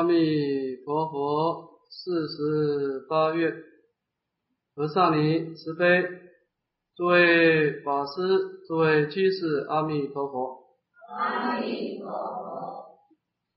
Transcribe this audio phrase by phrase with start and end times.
[0.00, 3.52] 阿弥陀佛，四十八愿，
[4.74, 6.02] 和尚尼慈悲，
[6.96, 10.58] 诸位法师，诸位居士，阿弥陀佛。
[11.14, 12.98] 阿弥陀佛。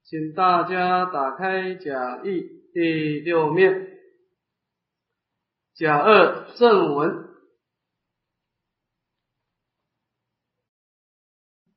[0.03, 3.97] 请大家打开讲义第六面，
[5.75, 7.23] 甲二正文，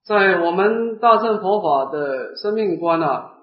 [0.05, 3.35] 在我们大乘佛法的生命观啊。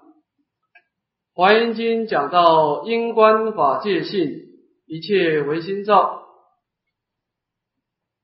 [1.34, 4.30] 华严经讲到因观法界性，
[4.86, 6.22] 一切唯心造。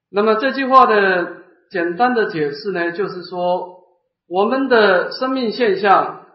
[0.09, 3.81] 那么这句话的简单的解释呢，就是说
[4.29, 6.27] 我们的生命现象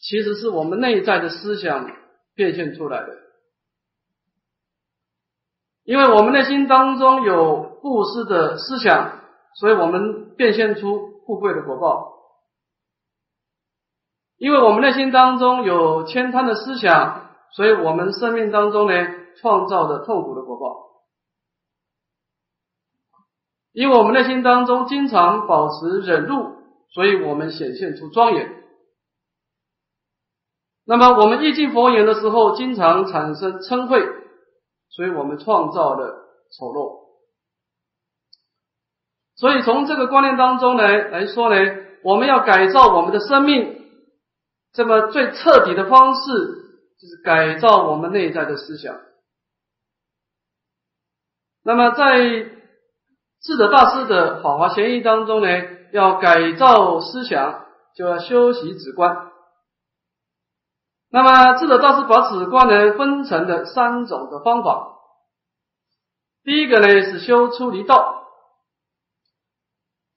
[0.00, 1.90] 其实是我们内在的思想
[2.34, 3.08] 变现出来的。
[5.84, 9.20] 因为我们内心当中有布施的思想，
[9.60, 12.15] 所以我们变现出富贵的果报。
[14.38, 18.92] 因为我们内心当中有悭贪的思想，所以我们生命当中呢
[19.40, 20.84] 创造的痛苦的果报。
[23.72, 26.52] 因为我们内心当中经常保持忍辱，
[26.90, 28.62] 所以我们显现出庄严。
[30.86, 34.06] 那么我们意境佛言的时候，经常产生嗔恚，
[34.90, 36.14] 所以我们创造的
[36.58, 37.06] 丑陋。
[39.34, 41.56] 所以从这个观念当中呢来说呢，
[42.02, 43.75] 我们要改造我们的生命。
[44.76, 46.20] 这么最彻底的方式
[47.00, 48.94] 就是改造我们内在的思想。
[51.64, 52.18] 那么在
[53.40, 55.48] 智者大师的《法华贤义》当中呢，
[55.92, 57.64] 要改造思想，
[57.96, 59.32] 就要修习止观。
[61.10, 64.92] 那么智者大师把止观呢分成了三种的方法。
[66.44, 68.26] 第一个呢是修出离道，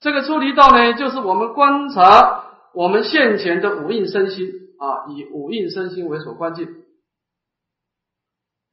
[0.02, 2.48] 这个出离道呢就是我们观察。
[2.80, 6.66] 我们现前的五蕴身心啊，以五蕴身心为所关键。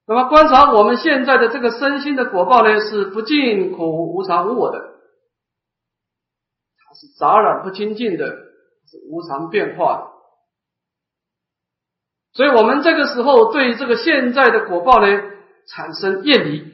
[0.06, 10.06] 那么观察我们现在的这个身心的果报呢，是不净、苦、无常、无我的，它是杂染不清净的，是无常变化的。
[12.34, 15.20] 所以，我们这个时候对这个现在的果报呢，
[15.66, 16.64] 产生厌离。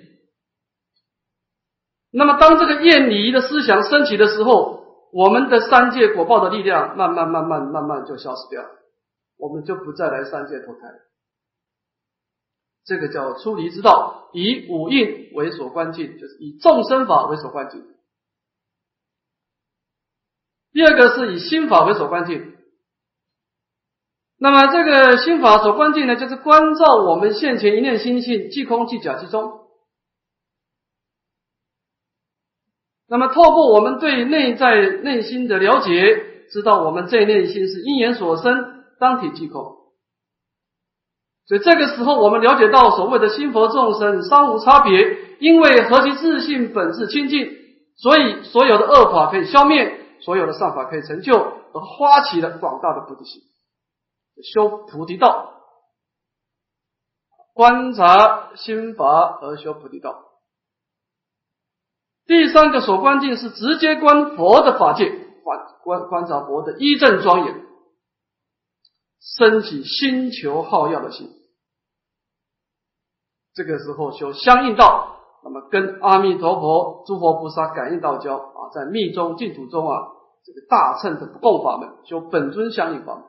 [2.10, 4.81] 那么，当这个厌离的思想升起的时候，
[5.12, 8.64] 我们的三界果报的力量慢慢、慢慢、慢慢就消失掉，
[9.36, 10.88] 我们就不再来三界投胎。
[12.84, 17.84] 这个叫出离之道，以五蕴为所关境，就是以众生法为所关境。
[20.72, 22.56] 第二个是以心法为所关境。
[24.38, 29.61] 那么这个心法所关境呢，就是关照我们现前一念心性，即空即假即中。
[33.12, 39.76] 那么，透过我们对内在内心的了解，知道我们这内心是因缘所生，当体即空。
[41.46, 47.50] 所以这个时候，我们了解到所谓的心佛众生三无差别，因为何其自信本质清净，
[47.96, 53.42] 所以所有的恶法可以消灭，所有的善法可以成就，而发起了广大的菩提心，
[54.54, 55.52] 修菩提道，
[57.52, 60.31] 观察心法而修菩提道。
[62.32, 65.10] 第三个所观境是直接观佛的法界，
[65.44, 67.66] 观观观察佛的一正庄严，
[69.20, 71.28] 升起心求好要的心。
[73.52, 80.08] 这个时候修相应道，那么跟阿弥陀佛、诸佛菩萨感应道交啊，在密宗净土中啊，
[80.42, 83.24] 这个大乘的不共法门修本尊相应法门。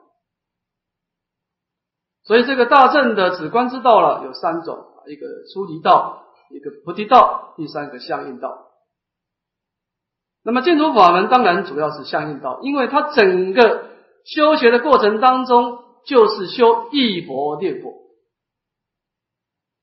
[2.22, 8.70] 所以这个大乘的止观之道了有三种，一个出离道，一个菩提道，第三个相应道。
[10.46, 13.88] 那么净土法门当然主要是相应道，因为它整个
[14.26, 17.94] 修学的过程当中就是修一佛念佛，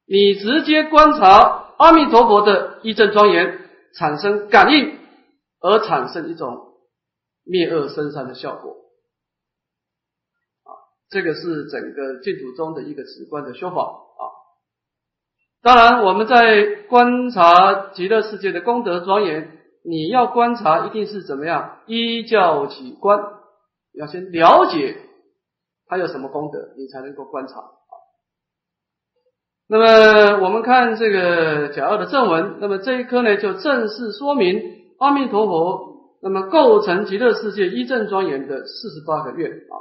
[0.05, 3.59] 你直接观察阿弥陀佛的一正庄严，
[3.97, 4.99] 产生感应，
[5.61, 6.75] 而产生一种
[7.43, 8.71] 灭恶生善的效果。
[10.61, 10.69] 啊，
[11.09, 14.23] 这个是整个净土中的一个直观的修法啊。
[15.63, 19.57] 当然，我们在观察极乐世界的功德庄严。
[19.83, 21.79] 你要观察，一定是怎么样？
[21.87, 23.19] 依教起观，
[23.93, 24.95] 要先了解
[25.87, 27.55] 它有什么功德，你才能够观察。
[29.67, 34.61] 那么我们看这个甲二的正文，那么这一科呢，就正式说明
[34.99, 39.73] 阿弥陀佛那么构成极乐世界一正庄严的四十八个愿啊。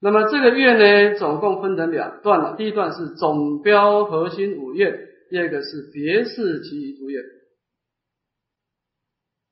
[0.00, 2.54] 那么这个愿呢，总共分成两段了。
[2.56, 4.98] 第一段是总标核心五愿，
[5.28, 7.22] 第二个是别事其余诸愿。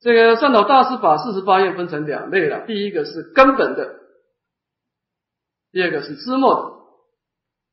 [0.01, 3.97] 这个善导大师把四十八愿分成两类了，第一个是根本的，
[5.73, 6.79] 第二个是枝末的。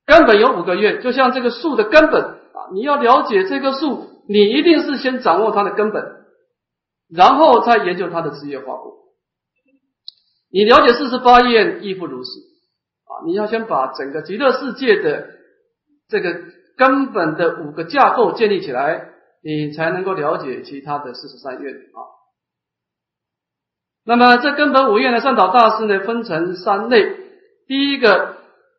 [0.07, 6.25] 根本有五个愿，就像这个树的根本啊，你要了解这棵树，你一定是先掌握它的根本，
[7.09, 8.93] 然后再研究它的枝叶花果。
[10.51, 15.27] 你了解四十八愿亦复如是啊，你要先把整个极乐世界的
[16.07, 16.39] 这个
[16.77, 19.14] 根本的五个架构建立起来，
[19.45, 21.99] 你才能够了解其他的四十三愿啊。
[24.03, 27.15] 那么这根本五愿的善导大师呢，分成三类，
[27.67, 28.33] 第一个。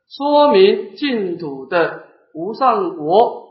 [0.09, 3.49] 说明净土的无上国，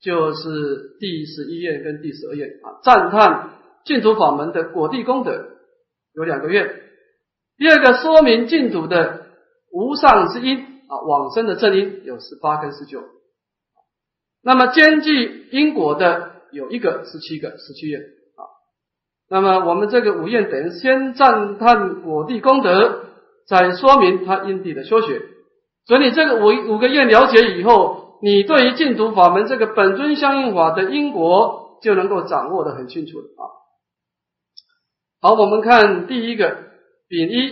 [0.00, 2.82] 就是第十一页跟第十二页啊。
[2.82, 3.50] 赞叹
[3.84, 5.50] 净土法门的果地功德
[6.14, 6.82] 有两个月。
[7.56, 9.26] 第二个说明净土的
[9.70, 13.00] 无上之因啊，往生的正因有十八跟十九。
[14.44, 18.42] 那么兼具因果的有一个十七个十七页啊。
[19.28, 23.00] 那么我们这个五愿等于先赞叹果地功德。
[23.46, 25.20] 再说明他因地的修学，
[25.84, 33.44] 所以你这个五五个愿了解以后，你对于净土法门这个本尊相应法的因果就能够掌握的很清楚了啊。
[35.20, 36.56] 好，我们看第一个
[37.06, 37.50] 丙一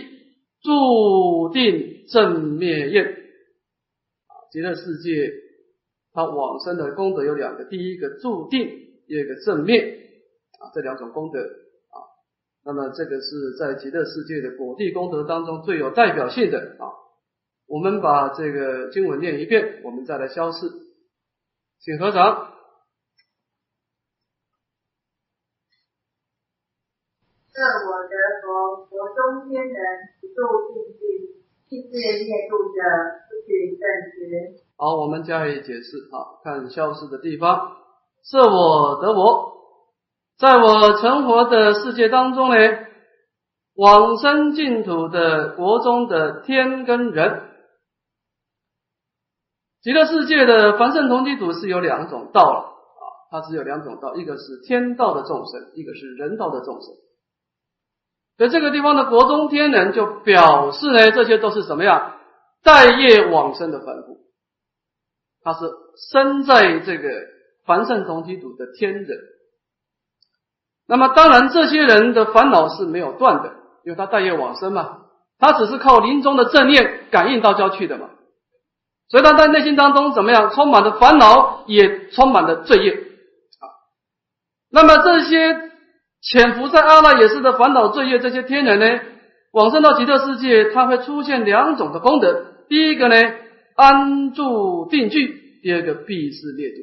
[0.63, 5.31] 注定正灭愿啊，极乐世界
[6.13, 8.67] 它往生的功德有两个，第一个注定，
[9.07, 9.97] 第二个正面
[10.59, 11.97] 啊，这两种功德啊。
[12.63, 16.93] 那么这个是在极乐世界的果地功德当中最有代表性的啊。
[17.65, 20.69] 我们把这个经文念一遍，我们再来消释。
[21.79, 22.53] 请合掌。
[27.51, 28.13] 这我得
[28.43, 29.75] 佛，佛中天人
[30.21, 31.01] 不度尽尽，
[31.67, 31.91] 气世
[32.25, 32.77] 灭度者，
[33.29, 33.81] 不取正
[34.13, 34.62] 觉。
[34.77, 37.77] 好，我们加以解释啊，看消失的地方。
[38.23, 39.53] 舍我得我。
[40.39, 42.55] 在我成佛的世界当中呢，
[43.75, 47.43] 往生净土的国中的天跟人，
[49.83, 56.93] 极乐世界的凡圣同居土是有两种道了啊，它只有两种道，一个是天道的众生，一个是人道的众生。
[58.37, 62.15] 所以这个地方的国中天人就表示呢，这些都是什么样
[62.63, 64.17] 待业往生的凡夫，
[65.43, 65.59] 他是
[66.11, 67.09] 生在这个
[67.65, 69.07] 凡圣同体土的天人。
[70.87, 73.53] 那么当然，这些人的烦恼是没有断的，
[73.85, 74.99] 因为他待业往生嘛，
[75.39, 78.09] 他只是靠临终的正念感应到郊去的嘛，
[79.09, 83.65] 所以他在内心当中怎么样，充满了烦恼，也充满了罪业啊。
[84.71, 85.71] 那么这些
[86.21, 89.03] 潜伏在阿赖耶识的烦恼罪业，这些天人呢，
[89.53, 93.15] 往生到极乐世界，他会出现两种的功德，第一个呢，
[93.75, 96.81] 安住定聚；第二个必是灭度。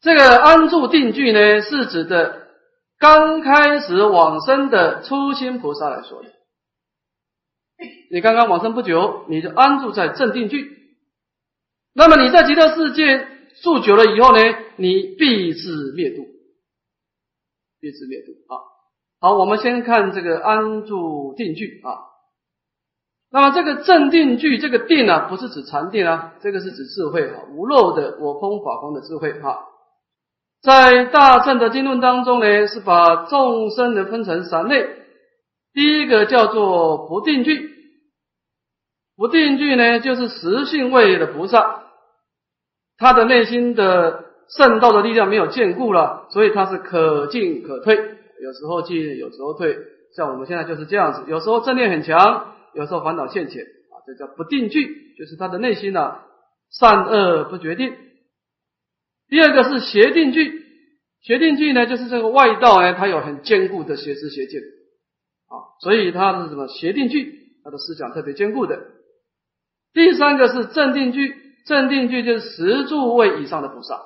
[0.00, 2.48] 这个安住定聚呢，是指的
[2.98, 6.28] 刚开始往生的初心菩萨来说的。
[8.10, 10.70] 你刚刚往生不久，你就安住在正定聚。
[11.94, 13.26] 那么你在极乐世界
[13.62, 14.42] 住久了以后呢，
[14.76, 16.26] 你必是灭度，
[17.80, 18.58] 必是灭度啊。
[19.20, 22.11] 好，我们先看这个安住定聚啊。
[23.32, 29.56] 那么这个正定聚，这个定呢，不是指禅定啊，这个是指智慧啊，无漏的我空法空的智慧啊。
[30.62, 34.86] 在大乘的经论当中呢，是把众生的分成三类。
[35.72, 37.70] 第一个叫做不定句，
[39.16, 41.84] 不定句呢，就是实性位的菩萨，
[42.98, 44.24] 他的内心的
[44.58, 49.78] 圣道的力量没有坚固了，所以他是可进可退，有时候进，有时候退。
[50.14, 56.18] 像我们现在就是这样子，有时候正念很强，有时候烦恼现前啊，这叫不定句，就是他的内心呢
[56.70, 57.94] 善恶不决定。
[59.28, 60.64] 第二个是邪定句，
[61.22, 64.60] 邪定句呢，就是这个外道呢，它有很坚固的邪知邪见
[65.48, 67.32] 啊，所以它是什么邪定句，
[67.64, 68.78] 它的思想特别坚固的。
[69.94, 71.34] 第三个是正定句，
[71.66, 74.00] 正定句就是十住位以上的菩萨，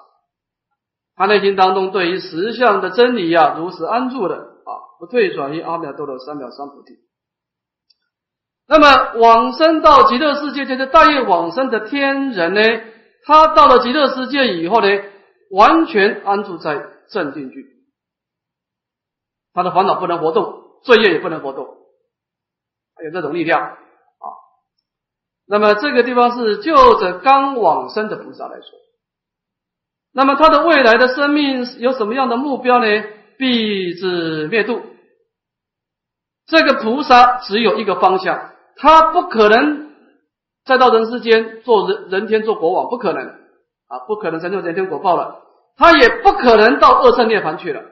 [1.15, 7.06] 他内心当中对于实相的真理呀，如实安住的啊，不退转于阿弥陀罗三藐三菩提。
[8.69, 12.61] 那么往生到极乐世界，就是大业往生的天人呢，
[13.25, 14.89] 他到了极乐世界以后呢？
[15.49, 17.65] 完全安住在正定句，
[19.55, 21.69] 他的烦恼不能活动，罪业也不能活动，
[22.97, 24.27] 还有这种力量啊。
[25.47, 28.67] 那么这个地方是就着刚往生的菩萨来说，
[30.13, 32.87] 那么他的未来的生命有什么样的目标呢？
[33.39, 34.83] 必至灭度。
[36.47, 39.91] 这个菩萨只有一个方向，他不可能
[40.65, 43.45] 再到人世间做人人天做国王，不可能。
[43.89, 45.45] 啊，不可能成就人天果报了，
[45.77, 47.85] 他也不可能到恶圣涅槃去了。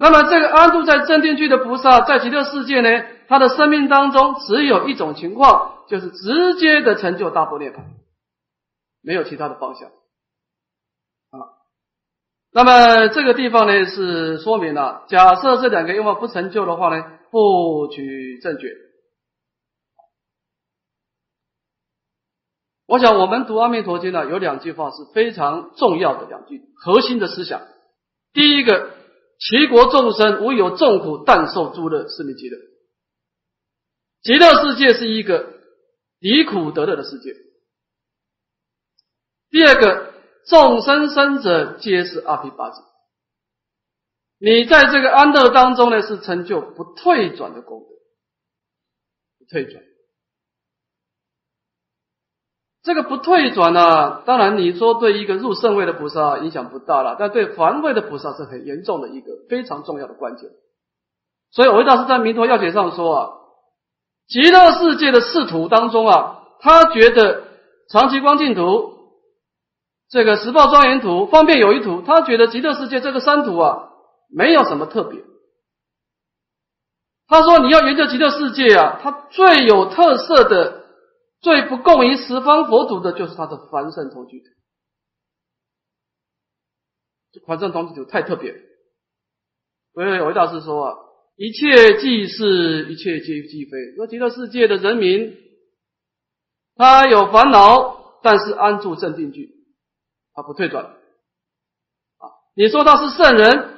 [0.00, 7.84] 那么这个安住在正定区的菩萨，在极乐世界呢，他的生命当中只有一种情况，就是直接的成就大波涅槃，
[9.00, 9.90] 没有其他的方向。
[9.90, 11.54] 啊，
[12.52, 18.66] 那么这个地方呢，是说明了，假设这两个愿望不成就的话呢，不取正觉。
[22.86, 27.62] 我想我们读《阿弥陀经》呢，有两句话是非常重要的两句核心的思想。
[28.32, 28.94] 第一个。
[29.36, 32.56] 其国众生无有众苦，但受诸乐，是名极乐。
[34.22, 35.54] 极乐世界是一个
[36.20, 37.34] 离苦得乐的世界。
[39.50, 40.14] 第二个，
[40.46, 42.80] 众生生者皆是阿毗跋致。
[44.38, 47.86] 你在这个安乐当中呢，是成就不退转的功德，
[49.40, 49.82] 不退转。
[52.84, 60.50] 这个不退转呢，当然你说对一个入圣位的菩萨影响不大了，但对凡位的菩萨是很严重的一个非常重要的关键。
[61.50, 63.30] 所以，维大师在《弥陀要解》上说啊，
[64.28, 67.44] 极乐世界的仕途当中啊，他觉得
[67.88, 68.92] 长期光净土、
[70.10, 73.88] 这个十报庄严图、方便有余图，他觉得极乐世界这个三图啊，
[74.28, 75.22] 没有什么特别。
[77.28, 80.83] 他说，你要研究极乐世界啊，它最有特色的。
[81.44, 84.46] 最不共于十方佛祖的，就是他的凡圣同居土。
[87.46, 88.54] 凡圣同居土太特别。
[89.92, 90.96] 维维维大师说啊，
[91.36, 93.94] 一切即是，一切皆即非。
[93.94, 95.36] 说极乐世界的人民，
[96.76, 99.54] 他有烦恼，但是安住正定居，
[100.32, 100.86] 他不退转。
[100.86, 100.96] 啊，
[102.56, 103.76] 你说他是圣人，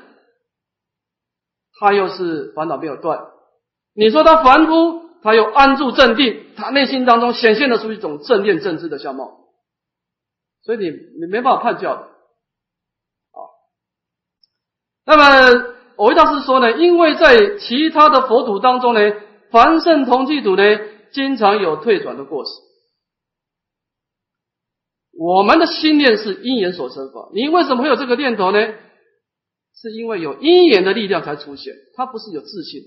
[1.81, 3.27] 他又是烦恼没有断。
[3.93, 5.06] 你说他凡夫。
[5.27, 9.41] 他又安住正定，他内心当中显现的出一种正念正知的相貌，
[10.63, 13.39] 所以你你没办法判教的啊。
[15.05, 19.01] 那么我维大师说呢，因为在其他的佛土当中呢，
[19.51, 20.63] 凡圣同济土呢，
[21.11, 22.51] 经常有退转的过失。
[25.19, 28.61] 我们的心念是因缘所生法，你为什么会有这个念头呢？
[29.75, 32.83] 是因为有因缘的力量才出现，它不是有自信。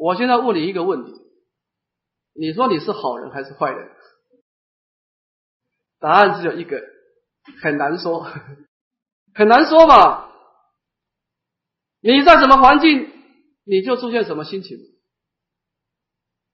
[0.00, 1.12] 我现在问你一个问题，
[2.32, 3.90] 你说你是好人还是坏人？
[6.00, 6.80] 答案只有一个，
[7.62, 8.26] 很难说，
[9.36, 10.30] 很难说嘛。
[12.00, 13.12] 你在什么环境，
[13.64, 14.78] 你就出现什么心情。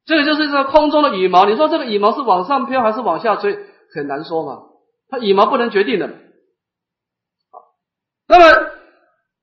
[0.07, 3.57] 这个就是这个空中的羽毛，你说这个羽毛是往上飘还是往下坠，
[3.95, 4.65] 很难说嘛。
[5.09, 6.13] 它羽毛不能决定的。
[8.27, 8.73] 那么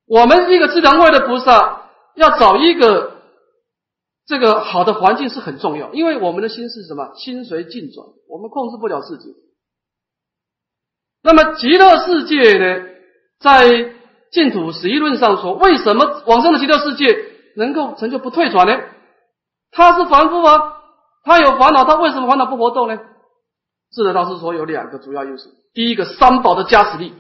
[0.08, 3.13] 我们一个自然位的菩萨，要找一个。
[4.26, 7.14] 这个好的环境是很重要，因为我们的心是什么？
[7.16, 9.36] 心随境转，我们控制不了自己。
[11.22, 12.90] 那么极乐世界呢？
[13.40, 13.94] 在
[14.32, 17.06] 净土十一论上说，为什么往生的极乐世界
[17.56, 18.82] 能够成就不退转呢？
[19.72, 20.74] 他是凡夫吗？
[21.26, 22.98] 他有烦恼，他为什么烦恼不活动呢？
[23.92, 27.14] 智者大师说有两个主要因素：第一个，三宝的加持力。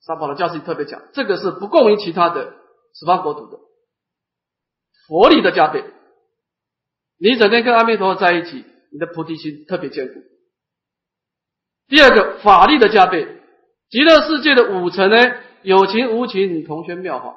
[0.00, 2.52] 三宝的加持力特别强，这个是不共于其他的
[2.94, 3.58] 十方国土的。
[5.08, 5.82] 佛力的加倍，
[7.18, 10.20] 你整天跟阿弥陀佛在一起，你的菩提心特别坚固。
[11.88, 13.26] 第二个法力的加倍，
[13.88, 15.16] 极乐世界的五层呢，
[15.62, 17.36] 有情无情你同宣妙法，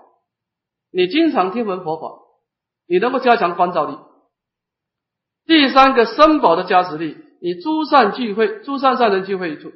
[0.91, 2.19] 你经常听闻佛法，
[2.87, 3.97] 你能够加强观照力。
[5.45, 9.71] 第三个身宝的加持力，你诸善聚会，诸善善人聚会一处。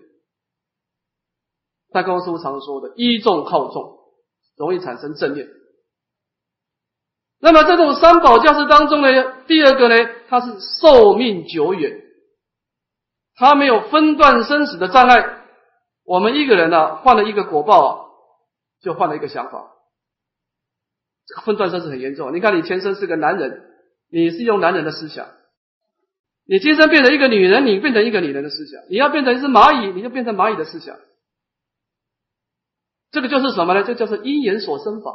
[1.91, 3.97] 大公师常说的，依众靠众，
[4.57, 5.47] 容易产生正念。
[7.39, 9.07] 那么这种三宝教师当中呢，
[9.45, 10.47] 第二个呢，它是
[10.81, 12.01] 寿命久远，
[13.35, 15.43] 它没有分段生死的障碍。
[16.03, 18.09] 我们一个人呢，换了一个果报，
[18.81, 19.71] 就换了一个想法。
[21.27, 22.35] 这个分段生死很严重。
[22.35, 23.63] 你看，你前生是个男人，
[24.11, 25.25] 你是用男人的思想；
[26.47, 30.95] 你今生变成一个女人，你变成一个女人的思想；你要变成一只蚂蚁，你就变成蚂蚁的思想。
[33.11, 33.83] 这个就是什么呢？
[33.83, 35.11] 这叫做因缘所生法。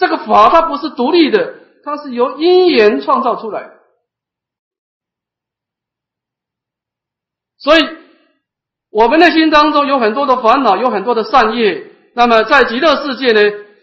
[0.00, 3.70] 这个法它不是独立的，它是由因缘创造出来。
[7.58, 7.82] 所以，
[8.90, 11.92] 我们内心当中有很多的烦恼，有很多的善业。
[12.14, 13.42] 那么，在极乐世界呢，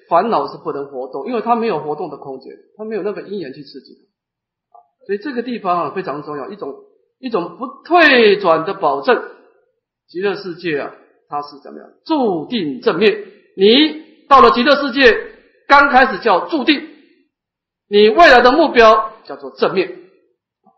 [0.09, 3.93] 烦恼是不能活动，因为它没有活动的空间，它没有那个因缘去刺激。
[5.05, 6.73] 所以，这个地方啊非常重要，一种
[7.19, 9.21] 一种不退转的保证。
[10.07, 10.95] 极乐世界啊，
[11.29, 11.87] 它是怎么样？
[12.05, 13.23] 注定正面。
[13.55, 15.26] 你到了极乐世界。
[15.67, 16.81] 刚开始叫注定，
[17.87, 20.09] 你未来的目标叫做正面，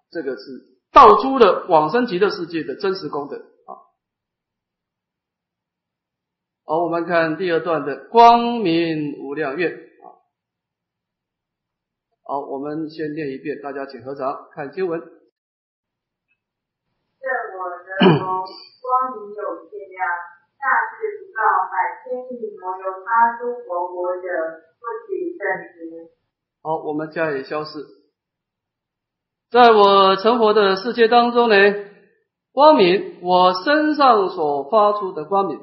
[0.09, 0.41] 这个是
[0.91, 3.71] 道出了往生极乐世界的真实功德啊。
[6.65, 10.05] 好，我们看第二段的光明无量愿啊。
[12.23, 14.99] 好，我们先念一遍，大家请合掌看经文。
[14.99, 15.07] 这
[17.57, 17.75] 我的
[18.07, 18.43] 光
[19.17, 19.99] 明有限量，
[20.59, 21.39] 大智不告
[21.71, 24.27] 百千亿摩由他诸佛国者，
[24.77, 26.11] 不取正知。
[26.61, 27.79] 好，我们加以消失。
[29.49, 31.55] 在我成佛的世界当中呢，
[32.51, 35.59] 光明，我身上所发出的光明。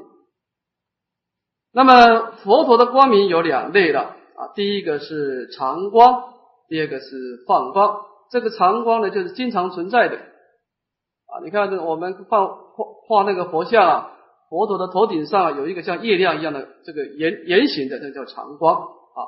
[1.73, 6.33] 那么佛陀的光明有两类了啊，第一个是常光，
[6.69, 8.00] 第二个是放光。
[8.31, 11.45] 这个常光呢，就是经常存在的啊。
[11.45, 14.15] 你看，这我们画画画那个佛像啊，
[14.49, 19.19] 佛陀的头顶上有一个像月亮一样的这个圆圆形的，这叫常光啊。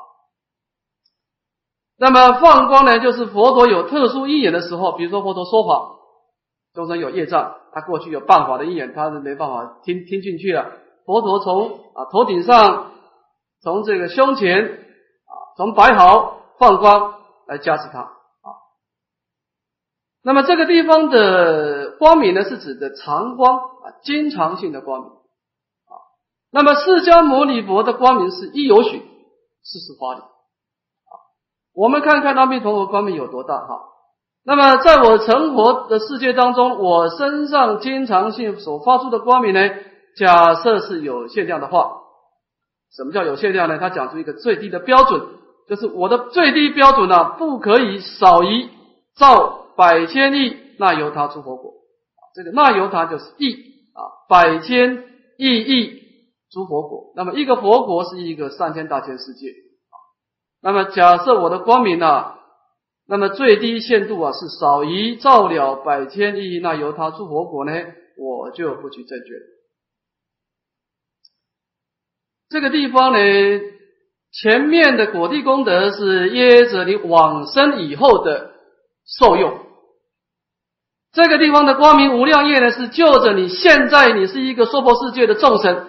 [1.97, 5.97] 那么放光呢，就是佛陀有特殊因缘的时候，比如说佛陀说法，
[6.75, 10.73] 众生有业障，他过去有办法的因缘，他是没办法听听进去了。
[11.05, 12.93] 佛陀从啊头顶上，
[13.63, 17.15] 从这个胸前啊，从白毫放光
[17.47, 18.09] 来加持他啊。
[20.23, 25.93] 那么这个地方的光明呢，是指的常光啊，经常性的光明啊。
[26.51, 29.03] 那么释迦牟尼佛的光明是一有许，
[29.63, 30.23] 四十法里。
[31.75, 33.81] 我们看看阿弥陀佛光明有多大哈？
[34.45, 39.61] 那么在我成佛的世界当中，我身上经常性所发出的光明呢？
[40.17, 41.99] 假设是有限量的话，
[42.97, 43.79] 什么叫有限量呢？
[43.79, 45.23] 他讲出一个最低的标准，
[45.69, 48.69] 就是我的最低标准呢，不可以少于
[49.15, 51.75] 造百千亿那由他出佛果。
[52.35, 53.53] 这个那由他就是亿
[53.95, 55.05] 啊，百千
[55.39, 56.03] 亿亿
[56.51, 57.13] 诸佛国。
[57.17, 59.97] 那么一个佛国是一个上千大千世界啊。
[60.63, 62.35] 那么假设我的光明呢，
[63.07, 67.73] 那么最低限度啊是少于照了百千亿那由他诸佛国呢，
[68.17, 69.29] 我就不去证券。
[72.51, 73.19] 这个地方呢，
[74.33, 78.53] 前面的果地功德是耶着你往生以后的
[79.05, 79.68] 受用。
[81.13, 85.89] 这个地方的光明无量业呢，是就着你现在你是一个娑婆世界的众生，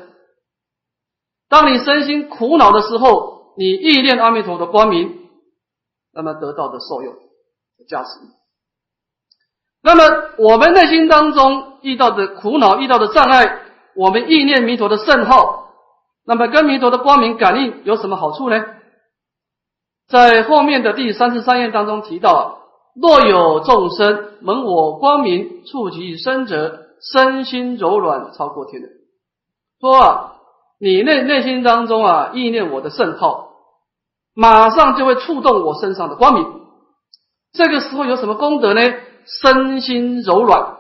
[1.50, 3.38] 当你身心苦恼的时候。
[3.58, 5.20] 你意念阿弥陀的光明，
[6.14, 7.14] 那么得到的受用、
[7.90, 8.10] 加持。
[9.84, 10.04] 那么
[10.38, 13.64] 我们内心当中遇到的苦恼、遇到的障碍，
[13.98, 15.74] 我们意念弥陀的圣号，
[16.26, 18.64] 那么跟弥陀的光明感应有什么好处呢？
[20.08, 22.59] 在后面的第三十三页当中提到，
[23.02, 28.92] 若有众生蒙我光明触及身者，身心柔软超过天人。
[29.80, 30.36] 说啊，
[30.80, 33.48] 你内内心当中啊意念我的圣号。
[34.34, 36.62] 马上就会触动我身上的光明，
[37.52, 38.82] 这个时候有什么功德呢？
[39.26, 40.78] 身心柔软。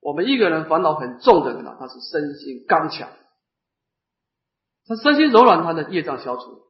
[0.00, 3.08] 我们一个人烦恼很重的人啊，他是身心刚强，
[4.86, 6.65] 他身心柔软，他的业障消除。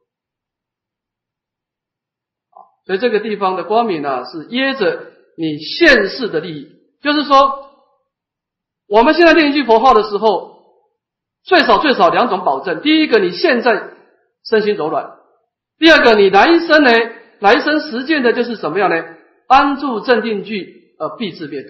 [2.87, 6.71] 所以这个地方的光明呢，是掖着你现世的利益，
[7.03, 7.69] 就是说，
[8.87, 10.57] 我们现在念一句佛号的时候。
[11.43, 13.91] 最少最少两种保证：第一个，你现在
[14.43, 15.17] 身心柔软；
[15.77, 16.91] 第二个，你来生呢，
[17.39, 19.01] 来生实践的就是什么样呢？
[19.47, 21.69] 安住镇定句，呃，必至灭度，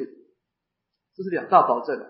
[1.16, 2.08] 这是两大保证。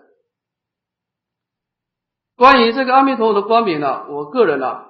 [2.38, 4.86] 关于这个阿弥陀佛的光明呢，我个人呢，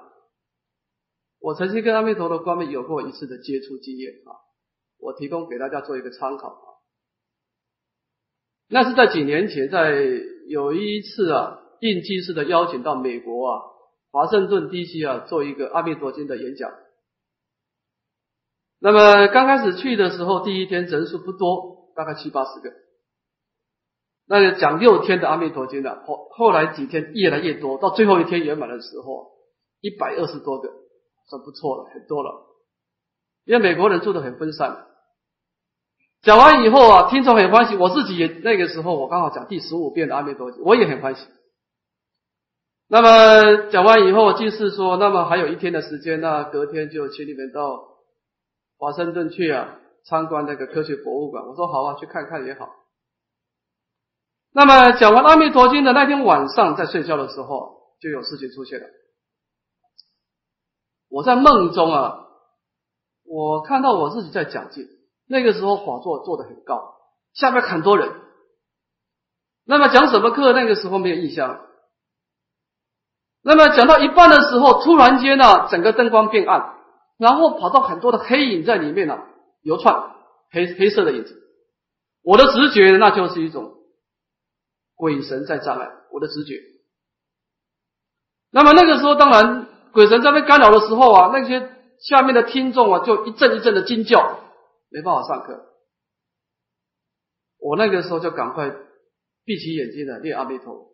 [1.39, 4.35] 我曾经跟阿弥陀佛光明有过一次的接触经验啊，
[4.99, 6.65] 我提供给大家做一个参考啊。
[8.69, 10.03] 那是在几年前，在
[10.47, 11.57] 有一次啊。
[11.81, 13.63] 应机式的邀请到美国啊，
[14.11, 16.69] 华盛顿 DC 啊，做一个阿弥陀经的演讲。
[18.81, 22.69] 那么刚开始去的时候，第一天人数不多，大概七八十个。
[24.27, 29.31] 那个讲六天的阿弥陀经的，后后来几天越来越多，到最后一天圆满的时候，
[29.79, 30.69] 一百二十多个，
[31.29, 32.47] 算不错了，很多了。
[33.45, 34.85] 因为美国人住的很分散。
[36.21, 41.25] 讲完以后啊，听众很欢喜，我自己也那个时候我刚好讲第十五遍的阿弥陀经，我也很欢喜。
[42.89, 47.79] 那么讲完以后，祭司说：“那么还有一天的时间，那隔天就请你们到
[48.77, 52.67] 华盛顿去啊，参观那个科学博物馆。”我说：“好啊，去看看也好。”
[54.51, 58.87] 那么讲完《阿弥陀经》的那天晚上，在睡觉的时候，就有事情出现了。
[61.09, 62.27] 我在梦中啊，
[63.25, 64.87] 我看到我自己在讲经，
[65.27, 66.95] 那个时候法座坐得很高，
[67.33, 68.11] 下面很多人。
[69.65, 70.53] 那么讲什么课？
[70.53, 71.65] 那个时候没有印象。
[73.41, 76.75] 那么讲到一半的时候，突然间呢，整个灯光变暗，
[77.17, 79.17] 然后跑到很多的黑影在里面呢
[79.61, 80.11] 游窜，
[80.51, 81.41] 黑黑色的影子。
[82.21, 83.75] 我的直觉那就是一种
[84.93, 86.55] 鬼神在障碍我的直觉。
[88.51, 94.39] 那么那个时候，当然鬼神在被干扰的时候啊，那些下面的听众啊，就一阵一阵的惊叫，
[94.89, 95.65] 没办法上课。
[97.59, 98.73] 我那个时候就赶快
[99.43, 100.89] 闭起眼睛的念阿弥陀佛。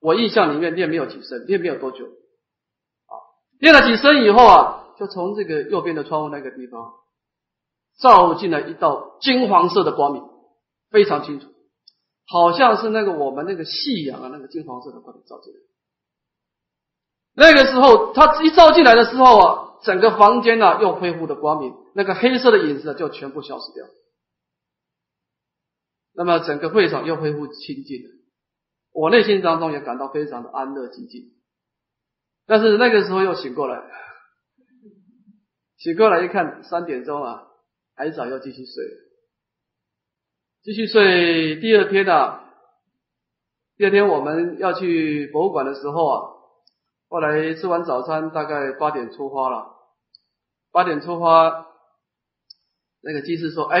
[0.00, 3.12] 我印象里面念没有几声，念没有多久，啊，
[3.60, 6.94] 念了几声以后啊，就从这个右边的窗户那个地方
[7.98, 10.22] 照进来一道金黄色的光明，
[10.90, 11.48] 非常清楚，
[12.26, 15.60] 好像是那个我们那个夕阳啊，那个金黄色的光明照进来。
[17.40, 23.86] 那个时候，他一照进来的时候啊，整个房间呢又恢复的光明，那个黑色的影子就全部消失掉。
[26.12, 28.10] 那么整个会场又恢复清净了，
[28.92, 31.32] 我内心当中也感到非常的安乐寂静。
[32.46, 33.80] 但是那个时候又醒过来，
[35.78, 37.44] 醒过来一看三点钟啊，
[37.96, 38.84] 还早，要继续睡，
[40.62, 41.56] 继续睡。
[41.58, 42.44] 第二天啊，
[43.78, 46.39] 第二天我们要去博物馆的时候啊。
[47.10, 49.66] 后来吃完早餐，大概八点出发了。
[50.72, 51.66] 八点出发，
[53.02, 53.80] 那个机师说：“哎，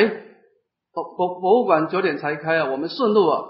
[0.92, 3.44] 博博博物馆九点才开啊，我们顺路啊，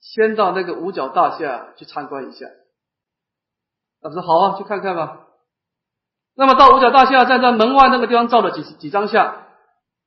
[0.00, 2.46] 先到那个五角大厦去参观一下。”
[4.00, 5.26] 他说：“好啊，去看看吧。”
[6.34, 9.44] 那么到五角大厦，在那门外那个地方照了几几张相。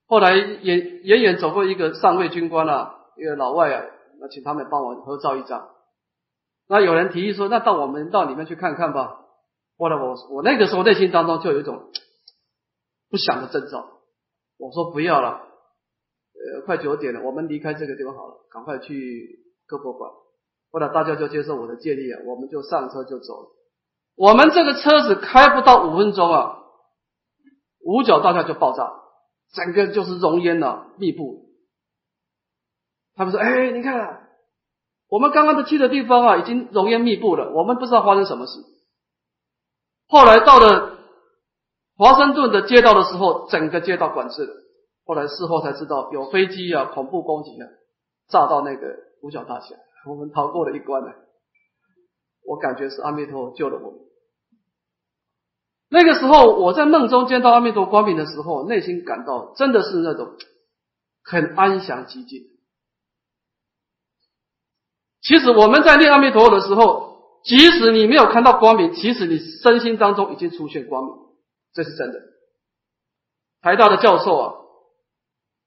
[0.08, 3.86] 后来远远远走过一个上尉军官啊，一个老外啊，
[4.20, 5.70] 那请他们帮我合照一张。
[6.72, 9.26] 那有人提议说：“那到我们到里面去看看吧。”
[9.76, 11.90] 后来我我那个时候内心当中就有一种
[13.10, 14.02] 不祥的征兆。
[14.60, 15.30] 我说不要了，
[16.36, 20.12] 呃，快九点了，我们离开这个地方好了，赶快去各博馆。
[20.72, 23.50] 后来大家就接受我的建议啊，我们就上车就走了。
[24.16, 26.60] 我们这个车子开不到五分钟啊，
[27.84, 28.94] 五角大厦就爆炸，
[29.54, 31.50] 整个就是熔烟呐，密布。
[33.16, 34.28] 他们说：“哎，你看。”
[35.10, 37.52] 我们刚刚的去的地方啊，已经熔烟密布了。
[37.54, 38.60] 我们不知道发生什么事。
[40.08, 40.98] 后来到了
[41.98, 44.54] 华盛顿的街道的时候，整个街道管制了。
[45.06, 47.68] 后来事后才知道，有飞机啊，恐怖攻击啊，
[48.30, 49.76] 炸到那个五角大厦，
[50.08, 51.12] 我们逃过了一关呢。
[52.46, 54.00] 我感觉是阿弥陀佛救了我们。
[55.90, 60.36] 那个时候我在梦中见到阿弥陀光明的时候，内心感到真的是那种
[61.24, 62.49] 很安详寂静。
[65.22, 71.14] 其实我们在念阿弥陀佛的时候，即使你没有看到光明，其实你身心当中已经出现光明，
[71.74, 72.20] 这是真的。
[73.62, 74.54] 台大的教授啊，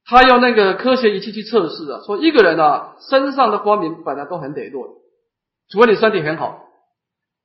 [0.07, 4.95] 他用那个科学仪器去测试啊，说一个人啊身上的光明本来都很羸弱的，
[5.71, 6.59] 除非你身体很好。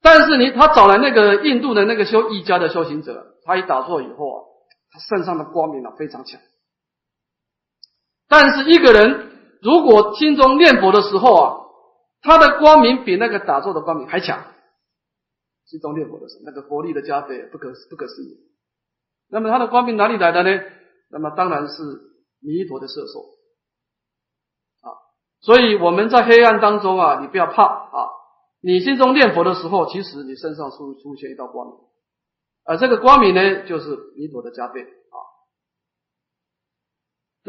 [0.02, 4.40] 但是你他找来那个印度的那个修一家的修行者，他一打坐以后啊，
[4.92, 6.40] 他身上的光明啊非常强。
[8.30, 11.56] 但是一个人如果心中念佛的时候啊，
[12.22, 14.44] 他的光明比那个打坐的光明还强，
[15.66, 18.38] 心中念佛的时候，那个佛力的加倍不可不可思议。
[19.30, 20.62] 那么他的光明哪里来的呢？
[21.10, 21.84] 那么当然是
[22.40, 23.20] 弥陀的摄受
[24.88, 24.96] 啊。
[25.42, 28.10] 所以我们在黑暗当中啊，你不要怕啊。
[28.62, 31.76] 你心中念佛的时候，其实你身上出出现一道光明，
[32.66, 34.86] 而这个光明呢，就是弥陀的加倍。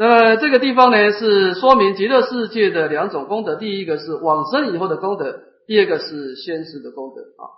[0.01, 7.51] 那这个地方呢，是说明极乐世界的两种功德，第一个是往生以后的功德，第二个是先世的功德啊。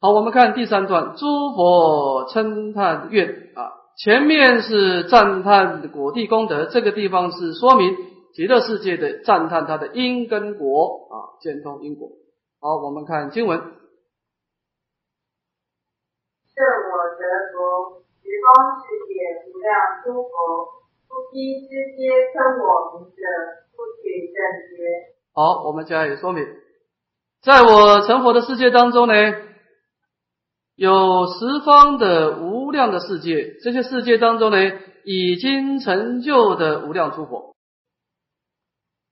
[0.00, 7.96] 好，我们看第三段，诸佛称叹愿啊，前面是赞叹果地功德，这个地方是说明
[8.32, 12.08] 极乐世界的赞叹它的因跟果啊，见通因果。
[12.60, 13.74] 好，我们看经文，设我
[17.18, 19.12] 得佛，十方世界
[19.50, 20.83] 无量诸佛。
[21.14, 23.22] 不积之皆称我名者，
[23.76, 24.36] 不取正
[24.74, 25.14] 觉。
[25.32, 26.44] 好，我们加以说明。
[27.40, 29.14] 在我成佛的世界当中呢，
[30.74, 34.56] 有十方的无量的世界，这些世界当中呢，
[35.04, 37.54] 已经成就的无量诸佛。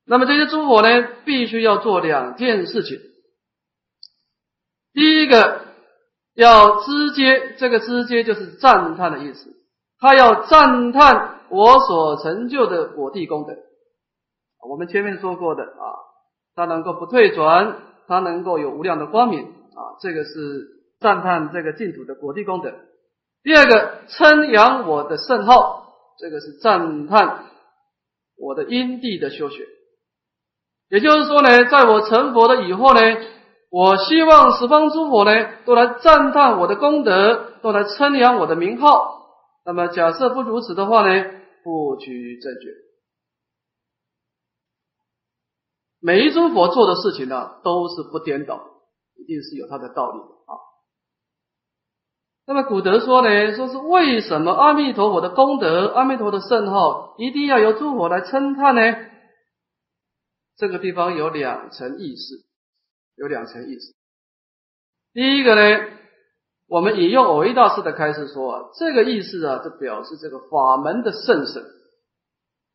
[0.05, 2.99] 那么这些诸佛呢，必须要做两件事情。
[4.93, 5.67] 第一个
[6.35, 9.55] 要知接，这个知接就是赞叹的意思，
[10.01, 11.39] 他要赞叹。
[11.53, 13.53] 我所成就的果地功德，
[14.67, 15.85] 我们前面说过的啊，
[16.57, 17.77] 它能够不退转，
[18.09, 20.31] 它能够有无量的光明啊，这个是
[20.99, 22.73] 赞叹这个净土的果地功德。
[23.43, 27.45] 第二个称扬我的圣号，这个是赞叹
[28.39, 29.67] 我的因地的修学。
[30.89, 33.01] 也就是说呢，在我成佛了以后呢，
[33.71, 35.33] 我希望十方诸佛呢
[35.67, 39.19] 都来赞叹我的功德，都来称扬我的名号。
[39.67, 41.25] 那么假设不如此的话呢？
[41.63, 42.69] 不取正觉。
[46.01, 48.61] 每一尊佛做的事情呢，都是不颠倒，
[49.15, 50.59] 一定是有它的道理的啊。
[52.45, 58.81] 那么古德说呢，说是为什么阿弥陀佛的功德、阿弥陀的圣号一定要由诸佛来称叹呢？
[60.57, 62.45] 这个地方有两层意思，
[63.15, 63.95] 有两层意思。
[65.13, 65.89] 第一个呢，
[66.73, 71.63] 我们引用偶一大师的开示说啊，这个意思啊，就表示这个法门的圣神，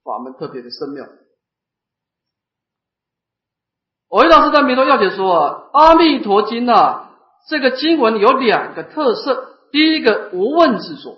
[0.04, 1.04] 法门特别的深妙。
[4.10, 7.18] 偶一大师在《弥陀要解》说啊，《阿弥陀经》啊，
[7.50, 9.58] 这个经文有两个特色。
[9.72, 11.18] 第一个无问之说，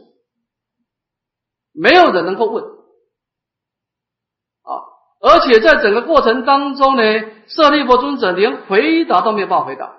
[1.74, 4.72] 没有人能够问啊，
[5.20, 7.04] 而且在整个过程当中呢，
[7.48, 9.99] 舍利弗尊者连回答都没有办法回答，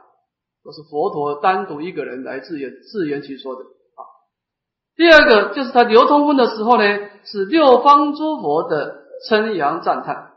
[0.62, 4.00] 都是佛陀单独一个人来自言自圆其说的啊。
[4.96, 6.84] 第二个就是他流通问的时候呢，
[7.24, 10.32] 是六方诸佛的称扬赞叹，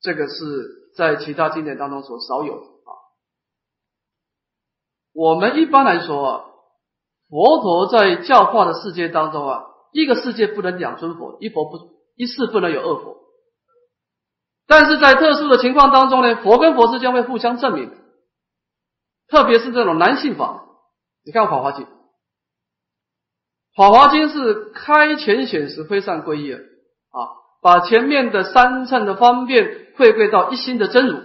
[0.00, 2.90] 这个是在其他经典当中所少有的啊。
[5.12, 6.44] 我们一般来说啊，
[7.28, 11.78] 佛陀在教化的世界当中啊，一个世界不能两尊佛，一佛不
[12.16, 13.16] 一世不能有二佛。
[14.66, 17.92] 但是在特殊的情况当中呢，佛跟佛之间会互相证明，
[19.30, 20.64] 特别是这种男性法，
[21.24, 21.84] 你看《法华经》，
[23.76, 26.58] 《法华经》是开前显实，非善归一啊，
[27.62, 31.18] 把前面的三乘的方便汇归到一心的真如。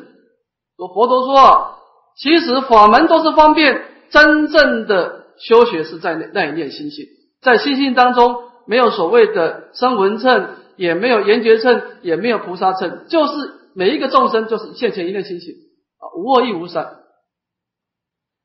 [0.77, 1.71] 说佛陀说啊。
[2.17, 7.07] 其实法门都是方便，真正的修学是在那那一念心性，
[7.41, 13.33] 在心性当中没有所谓的声闻称，也没有缘觉称，也没有菩萨称，就是
[13.75, 15.55] 每一个众生就是现前一念心性
[15.99, 16.99] 啊，无恶亦无善。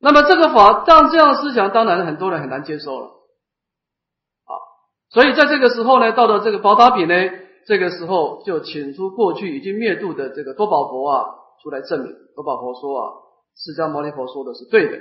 [0.01, 4.53] 那么这个法，像这样的思想，当然很多人很难接受了啊。
[5.11, 7.15] 所以在这个时候呢，到了这个宝塔比呢，
[7.67, 11.25] 这个时候就请出过去已经灭度的这个多宝佛啊
[11.63, 12.13] 出来证明。
[12.35, 13.05] 多宝佛说啊。
[13.57, 14.97] 释迦牟尼佛说的是对的，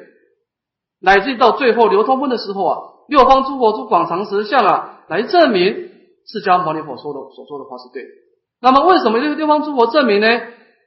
[0.99, 5.71] 乃至到最后流通分的时候啊，六方诸佛诸广长实相啊，来证明
[6.25, 8.09] 释迦牟尼佛说的所说的话是对的。
[8.59, 10.27] 那么为什么这个六方诸佛证明呢？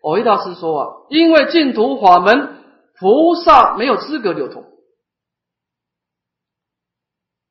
[0.03, 2.62] 藕益大师说啊，因为净土法门
[3.03, 4.65] 菩萨没有资格流通。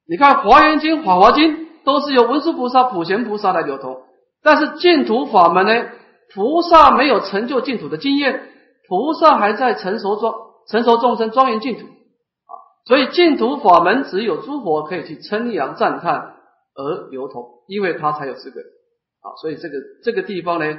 [0.07, 4.01] 你看《华严经》《法华经》都是由文殊菩萨、普贤菩萨来流通，
[4.41, 5.89] 但是净土法门呢，
[6.33, 8.47] 菩萨没有成就净土的经验。
[8.87, 10.33] 菩萨还在成熟庄
[10.67, 12.53] 成熟众生庄严净土啊，
[12.85, 16.35] 所以净土法门只有诸佛可以去称扬赞叹
[16.75, 18.61] 而流通，因为他才有资格
[19.21, 19.35] 啊。
[19.41, 20.77] 所以这个这个地方呢，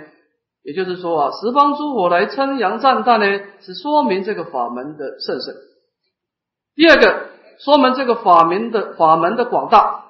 [0.63, 5.55] 也就是说啊，十方诸佛来称扬赞叹呢，是说明这个法门的甚深。
[6.75, 10.05] 第二个，说明这个法门的法门的广大。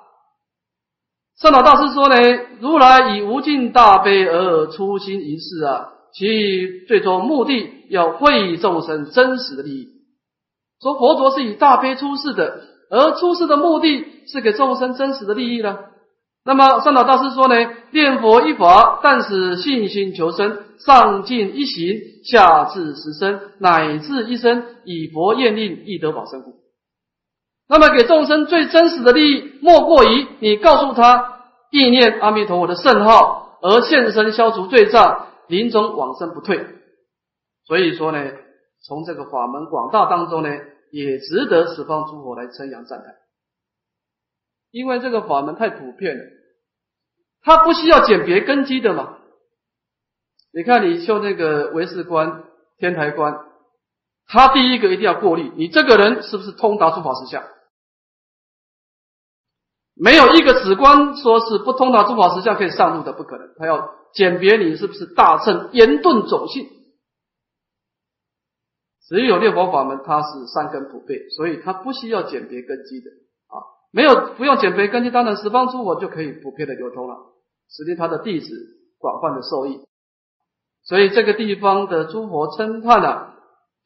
[1.40, 2.16] 圣老大师说呢，
[2.60, 5.88] 如来以无尽大悲而初心一世啊。
[6.14, 9.88] 其最终目的要惠众生真实的利益。
[10.82, 12.60] 说佛陀是以大悲出世的，
[12.90, 15.78] 而出世的目的是给众生真实的利益呢？
[16.44, 17.54] 那么善导大师说呢，
[17.92, 26.54] 念佛一法，但使信心求生，上进一行，下至十生，乃至一生，以佛愿令，亦得保生故。
[27.68, 35.28] 那么给众生最真实的利益，莫过于你告诉他意念阿弥陀佛的圣号，而现身消除罪障。
[35.48, 36.64] 临终往生不退，
[37.66, 38.18] 所以说呢，
[38.86, 40.48] 从这个法门广大当中呢，
[40.90, 43.06] 也值得十方诸佛来称扬赞叹。
[44.72, 46.24] 因为这个法门太普遍了，
[47.42, 49.18] 他不需要鉴别根基的嘛。
[50.52, 52.42] 你看，你修那个唯识观、
[52.78, 53.38] 天台观，
[54.26, 57.44] 他第一个一定要过滤，你这个人是不是通达诸法实相？
[59.94, 64.02] 没有一个史官说是不通达诸法实相可以上路的，不可能，他要。
[64.12, 66.68] 鉴别你是不是大乘严顿种性，
[69.08, 73.10] 只有六佛法门，它是三根普遍，所以它不需要鉴别根基的，
[73.92, 77.16] 没有不用减肥根基，当然十方诸佛就可以普遍的流通了，
[77.68, 78.48] 使得他的弟子
[78.98, 79.84] 广泛的受益。
[80.84, 83.34] 所以这个地方的诸佛称叹呢，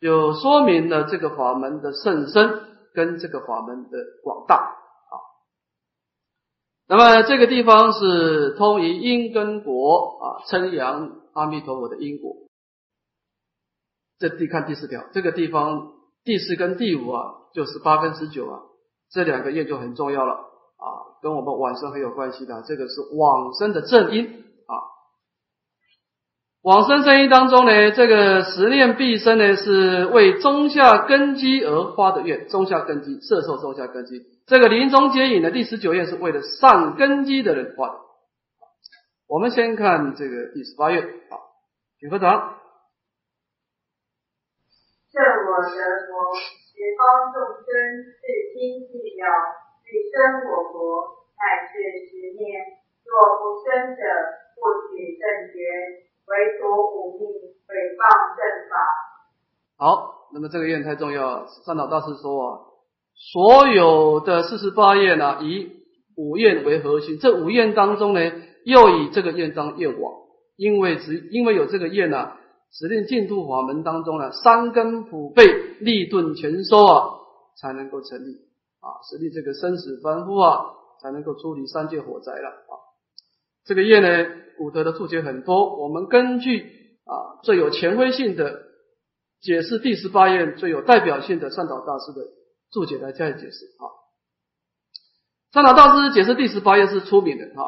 [0.00, 2.60] 就说明了这个法门的甚深
[2.94, 5.14] 跟这个法门的广大啊。
[6.88, 12.34] 那么这个地方是通于因根果啊，称扬阿弥陀佛的因果。
[14.18, 15.92] 这地看第四条，这个地方
[16.24, 18.62] 第四跟第五啊，就是八跟十九啊，
[19.10, 20.86] 这两个业就很重要了啊，
[21.22, 22.62] 跟我们往生很有关系的。
[22.66, 24.74] 这个是往生的正因啊，
[26.62, 34.22] 往生正因当中呢，这个十念必生呢，是为中下根基而发的愿，中下根基，色受中下根基。
[34.46, 37.94] 这个临终接引的第十九页是为了上根基的人画的。
[39.28, 41.34] 我们先看这个第十八页啊，
[42.00, 42.55] 请合掌。
[45.46, 45.78] 我得
[46.10, 47.70] 佛，十方众生
[48.18, 49.26] 是心系了，
[49.86, 51.78] 欲生我国，乃至
[52.10, 54.02] 十念，若不生者，
[54.58, 55.22] 不取正
[55.54, 55.62] 觉，
[56.26, 57.30] 唯夺无命，
[57.62, 58.02] 诽谤
[58.34, 58.74] 正法。
[59.78, 61.46] 好，那么这个愿太重要了。
[61.64, 62.60] 三岛大师说啊，
[63.14, 65.84] 所有的四十八愿呢，以
[66.16, 67.18] 五愿为核心。
[67.20, 68.20] 这五愿当中呢，
[68.64, 70.14] 又以这个愿当愿王，
[70.56, 72.32] 因为只因为有这个愿呢，
[72.78, 75.46] 指令净土法门当中呢，三根普被，
[75.80, 77.10] 立顿全收啊，
[77.56, 78.32] 才能够成立
[78.80, 80.66] 啊，实力这个生死凡夫啊，
[81.02, 82.72] 才能够出离三界火灾了啊。
[83.64, 86.60] 这个业呢，古德的注解很多，我们根据
[87.04, 88.66] 啊最有权威性的。
[89.38, 92.26] 解释第十八页最有代表性的善导大师的
[92.72, 93.84] 注解来加以解释啊。
[95.52, 97.62] 善导大师解释第十八页是出名的啊。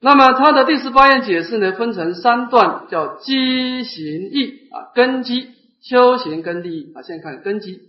[0.00, 5.48] 那么他的第十八页解释呢，分成三段，叫基行义啊，根基
[5.82, 7.02] 修行跟利益啊。
[7.02, 7.80] 现在看根基，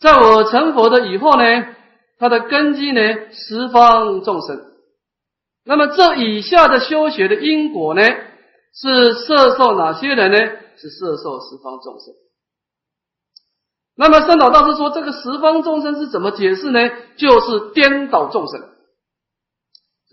[0.00, 1.44] 在我成佛的以后呢，
[2.18, 3.00] 他的根基呢，
[3.32, 4.60] 十方众生。
[5.66, 8.02] 那么这以下的修学的因果呢，
[8.74, 10.38] 是摄受哪些人呢？
[10.76, 12.12] 是摄受十方众生。
[13.96, 16.80] 那么圣老大师说，这个十方众生是怎么解释呢？
[17.16, 18.60] 就是颠倒众生，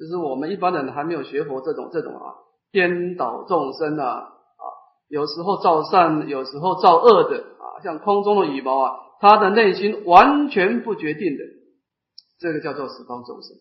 [0.02, 2.34] 就是我们一般人还没有学佛这种这种啊，
[2.72, 4.64] 颠倒众生啊啊，
[5.08, 11.44] 有时候造善，有时候造恶的啊，像空中的羽毛啊，他的内心完全不决定的，
[12.40, 13.56] 这个叫做十方众生。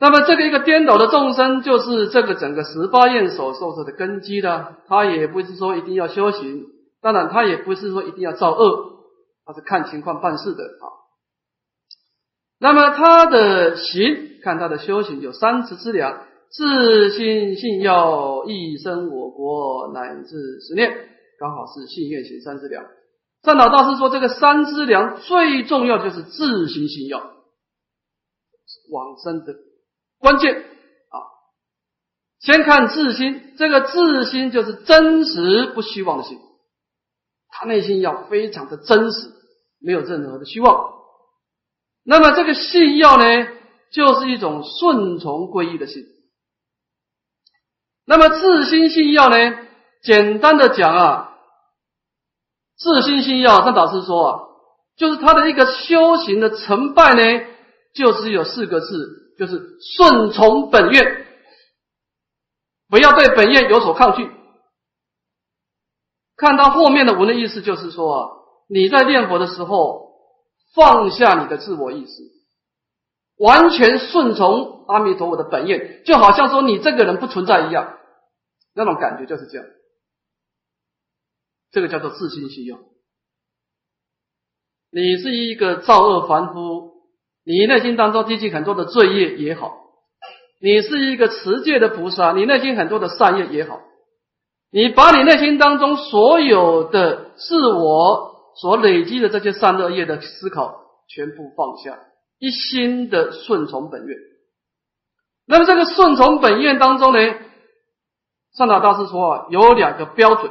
[0.00, 4.78] 那么这个一个颠倒的众生，就是这个整个十八愿所受受的根基的。
[4.88, 6.66] 他也不是说一定要修行，
[7.00, 9.04] 当然他也不是说一定要造恶，
[9.46, 11.01] 他是看情况办事的啊。
[12.62, 21.08] 那么他的行，看他的修行有三次之良：自心信要一生我国乃至十念，
[21.40, 22.84] 刚好是信愿行三之良。
[23.42, 27.18] 善导大师说，这个三之良最重要就是自心信要
[28.92, 29.56] 往生的。
[30.20, 31.18] 关键啊，
[32.38, 36.38] 先看自心，这个自心就是真实不虚妄的心，
[37.48, 39.32] 他内心要非常的真实，
[39.80, 40.91] 没有任何的虚妄。
[42.04, 43.24] 那么这个信要呢，
[43.92, 46.02] 就是一种顺从归依的信。
[48.04, 49.36] 那么自心信要呢，
[50.02, 51.36] 简单的讲啊，
[52.76, 54.40] 自心信要，上导师说啊，
[54.96, 57.46] 就是他的一个修行的成败呢，
[57.94, 59.20] 就只有四个字。
[59.38, 61.26] 就是顺从本愿，
[62.88, 64.30] 不要对本愿有所抗拒。
[66.36, 68.28] 看到后面的文的意思，就是说啊
[68.68, 70.11] 你在念佛的时候，
[70.74, 72.22] 放下你的自我意识，
[73.36, 77.98] 完全顺从阿弥陀佛的本愿，就好像说你这个人不存在一样，
[78.74, 79.66] 那种感觉就是这样。
[81.70, 82.80] 这个叫做自信信用。
[84.90, 86.92] 你是一个造恶凡夫。
[87.44, 89.76] 你内心当中积积很多的罪业也好，
[90.60, 93.80] 你是一个持戒的菩萨，你内心很多的善业也好，
[94.70, 101.98] 你把你内心当中所有的自我所累积的这些善恶业的思考全部放下，
[102.38, 104.16] 一心的顺从本愿。
[105.46, 107.18] 那么这个顺从本愿当中呢，
[108.54, 110.50] 上达大师说啊，有两个标准，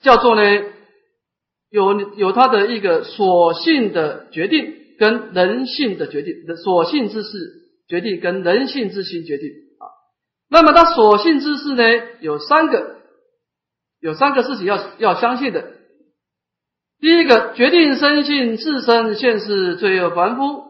[0.00, 0.42] 叫做呢，
[1.70, 4.82] 有有他的一个所性的决定。
[4.96, 7.36] 跟人性的决定的所性之事
[7.88, 9.48] 决定，跟人性之心决定
[9.80, 9.90] 啊。
[10.48, 11.82] 那么他所性之事呢，
[12.20, 13.00] 有三个，
[13.98, 15.68] 有三个事情要要相信的。
[17.00, 20.64] 第一个，决定生性自身现世罪恶凡夫，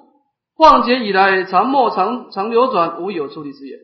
[0.55, 3.77] 况劫以来常莫常常流转，无有出离之业。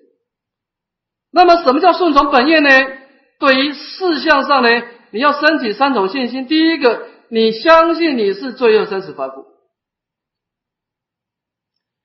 [1.32, 2.68] 那么什么叫顺从本业呢？
[3.38, 4.68] 对于事项上呢，
[5.12, 6.46] 你要升起三种信心。
[6.46, 9.46] 第一个，你相信你是罪恶生死凡夫。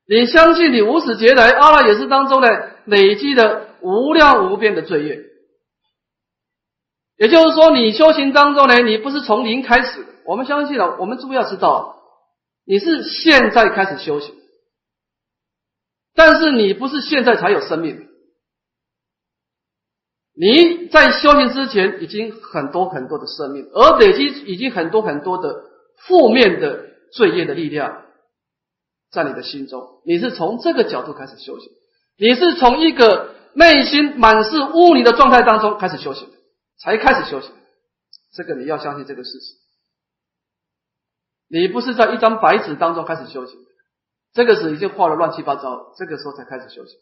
[0.08, 2.48] 你相信你无始劫来阿赖耶识当中呢
[2.84, 5.20] 累积的无量无边的罪业，
[7.18, 10.06] 也就是说，你修行当中呢，你不是从零开始。
[10.26, 11.96] 我们相信了，我们诸位要知道，
[12.64, 14.34] 你是现在开始修行，
[16.14, 18.06] 但是你不是现在才有生命。
[20.38, 25.62] 你在修行之前已经很多很多的生命，而累积已经很多很多的
[26.06, 28.02] 负面的罪业的力量。
[29.10, 31.70] 在你的心中，你是从这个角度开始修行，
[32.18, 36.28] 你是从一个内心满是污泥的状态当中开始修行，
[36.78, 37.50] 才开始修行。
[38.34, 39.65] 这个你要相信这个事实。
[41.48, 43.56] 你不是在一张白纸当中开始修行，
[44.32, 46.98] 这个是已经画了乱七八糟，这个时候才开始修行。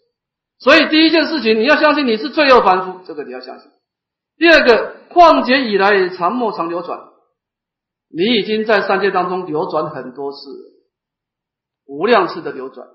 [0.58, 3.70] 所以第一件事情，你要相信你是罪恶凡夫，这个你要相信。
[4.36, 7.00] 第二个，旷劫以来常莫常流转，
[8.08, 10.38] 你已经在三界当中流转很多次，
[11.86, 12.86] 无量次的流转。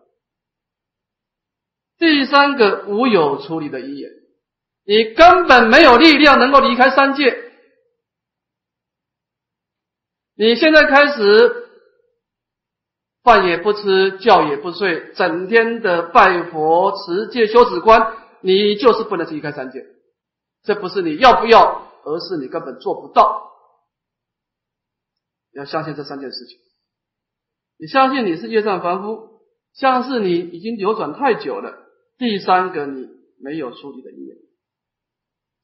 [1.97, 4.09] 第三个，无有处理的因缘，
[4.85, 7.48] 你根本没有力量能够离开三界。
[10.39, 11.67] 你现在开始
[13.23, 19.85] 饭也不吃，觉也不睡，整天的拜佛、持戒、修止观，你就是不能离开三界。
[20.63, 23.51] 这不是你要不要，而是你根本做不到。
[25.51, 26.57] 要相信这三件事情。
[27.77, 29.41] 你相信你是业障凡夫，
[29.73, 31.85] 像是你已经流转太久了。
[32.17, 33.09] 第三个，你
[33.41, 34.37] 没有处理的意愿，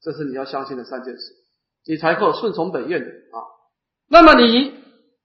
[0.02, 1.32] 这是你要相信的三件事，
[1.86, 3.15] 你才够顺从本愿的。
[4.08, 4.74] 那么你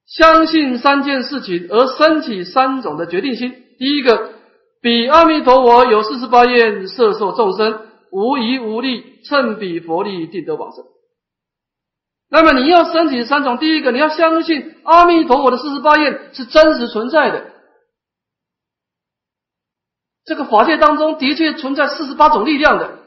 [0.06, 3.54] 相信三件事情而升起三种的决定心。
[3.78, 4.34] 第一个，
[4.82, 10.84] 比阿弥陀佛有四十八愿摄受众生，无疑无力，趁彼佛力定得往生。
[12.30, 17.52] 那么你要升起三种，第一个你要相信阿弥陀佛的四十八愿是真实存在的，
[20.26, 23.00] 这个法界当中的确存在四十八种力量的，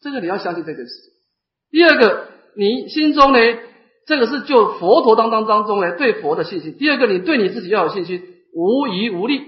[0.00, 0.92] 这个你要相信这件事。
[1.70, 3.38] 第二个，你心中呢？
[4.06, 6.76] 这个是就佛陀当当当中呢，对佛的信心。
[6.76, 8.22] 第二个，你对你自己要有信心，
[8.52, 9.40] 无疑无虑，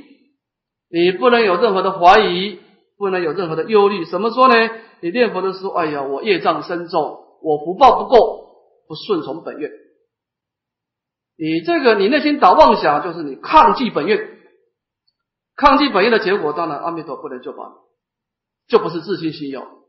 [0.91, 2.61] 你不能有任何的怀疑，
[2.97, 4.05] 不能有任何的忧虑。
[4.05, 4.55] 怎么说呢？
[5.01, 8.17] 你念佛的时候，哎呀，我业障深重，我福报不够，
[8.87, 9.71] 不顺从本愿。
[11.37, 14.39] 你这个，你内心打妄想，就是你抗拒本愿，
[15.57, 17.73] 抗拒本愿的结果，当然阿弥陀不能救拔，
[18.69, 19.84] 就不是自信心有。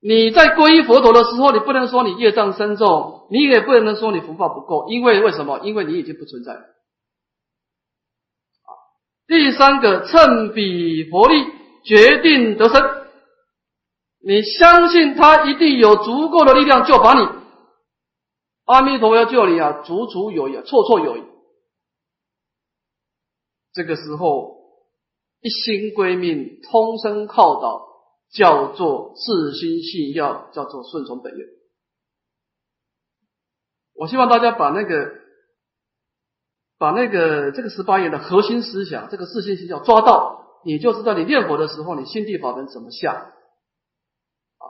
[0.00, 5.58] 你在皈依佛陀的时候，你不能说你业障深重，你也不能说你福报不够，因为为什么？
[5.64, 6.60] 因为你已经不存在了。
[9.26, 11.44] 第三个，称彼佛力
[11.84, 13.06] 决定得生，
[14.20, 17.28] 你相信他一定有足够的力量救拔你。
[18.66, 21.24] 阿弥陀佛要救你啊，足足有余，绰绰有余。
[23.72, 24.58] 这个时候，
[25.40, 27.87] 一心归命，通身靠倒。
[28.30, 31.46] 叫做自心信要，叫做顺从本愿。
[33.94, 35.10] 我希望大家把那个，
[36.78, 43.12] 把那个这个十八愿的核心思想，这个自心信要抓到，你就知道你念佛的时候，你心地法门怎么下。
[43.12, 44.64] 啊，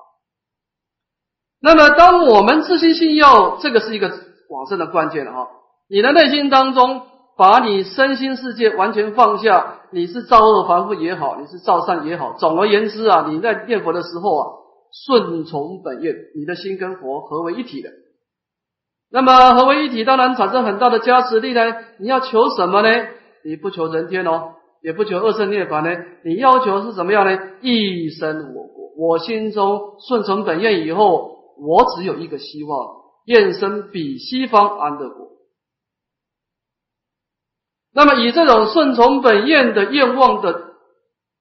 [1.61, 4.09] 那么当我们自心信要，这个是一个
[4.49, 5.49] 往生的关键了哈。
[5.89, 7.07] 你的内心当中，
[7.39, 9.77] 把你身心世界完全放下。
[9.91, 14.47] 你是造恶凡夫也好，你是造善也好，总而言之啊，你在念佛的时候啊，
[15.07, 17.89] 顺从本愿，你的心跟佛合为一体的。
[19.11, 21.61] 那么合为一体，当然产生很大的加持力呢。
[21.99, 22.89] 你要求什么呢？
[23.45, 26.05] 你不求人天哦，也不求二圣涅槃呢。
[26.25, 27.39] 你要求是怎么样呢？
[27.63, 32.89] 一生我国，我心中顺从本愿以后，我只有一个希望，
[33.25, 35.29] 愿生彼西方安乐国。
[37.99, 40.75] 那么以这种顺从本愿的愿望的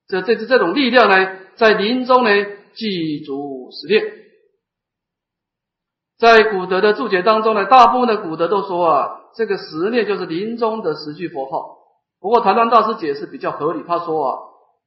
[0.07, 2.31] 这这这种力量呢，在临终呢
[2.73, 4.03] 记足实练。
[6.17, 11.77] 在古德的注解当中呢，大部分的古德都说啊，这个十念就是临终的十句佛号。
[12.19, 14.39] 不过台湾大师解释比较合理，他说啊，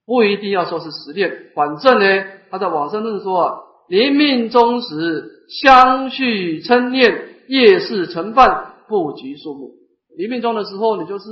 [0.05, 9.77] 不一定要说是十念，反正呢，他在往生论说啊，临命终时相续称念，夜视成饭，不及数目。
[10.18, 11.25] 临命终的时候，你就是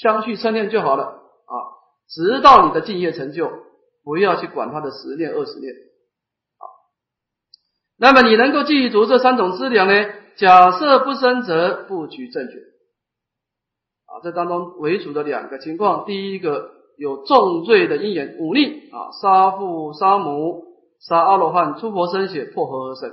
[0.00, 1.54] 相续称念就好了啊，
[2.08, 3.50] 直到你的敬业成就，
[4.02, 6.64] 不要去管他的十念二十念啊。
[7.98, 9.92] 那么你能够记住这三种资粮呢？
[10.36, 12.54] 假设不生则不取正觉
[14.06, 14.24] 啊。
[14.24, 20.64] 这当中为主的两个情况，第一个有重罪的因缘忤逆啊，杀父杀母，
[20.98, 23.12] 杀阿罗汉，出佛身血，破和合身，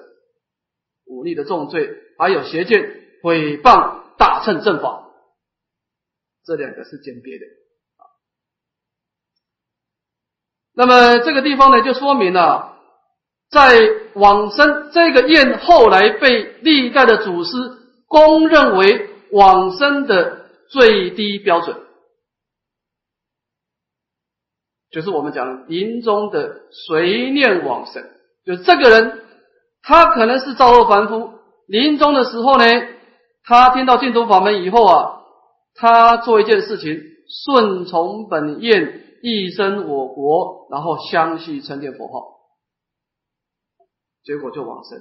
[1.06, 2.82] 忤逆的重罪，还有邪见
[3.22, 3.98] 诽谤。
[4.18, 5.07] 大乘正法，
[6.48, 7.46] 这两个是鉴别的
[7.98, 8.08] 啊。
[10.74, 12.78] 那么这个地方呢，就说明了，
[13.52, 13.78] 在
[14.14, 17.52] 往生这个愿后来被历代的祖师
[18.08, 21.78] 公认为往生的最低标准，
[24.90, 28.10] 就是我们讲临终的随念往生，
[28.46, 29.26] 就这个人，
[29.82, 31.34] 他可能是造恶凡夫，
[31.68, 32.64] 临终的时候呢。
[33.50, 35.22] 他听到净土法门以后啊，
[35.78, 37.00] 他做一件事情，
[37.46, 42.40] 顺从本愿，一生我国，然后相续成念佛号，
[44.24, 45.00] 结果就往生。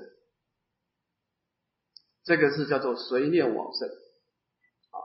[2.25, 3.89] 这个是叫做随念往生。
[4.91, 5.01] 好，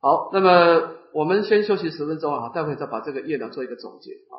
[0.00, 4.34] 好，那么我们先休息十分钟啊，待会再把这个业呢做一个总结啊。